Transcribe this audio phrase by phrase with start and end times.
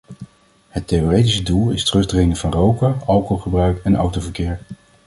[0.69, 4.59] Het theoretisch doel is terugdringing van roken, alcoholgebruik en autoverkeer.